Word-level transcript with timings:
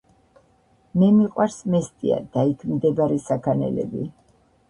მე 1.01 1.09
მიყვარს 1.17 1.57
მესტია 1.73 2.17
და 2.37 2.45
იქ 2.53 2.65
მდებარე 2.77 3.21
საქანელები 3.29 4.09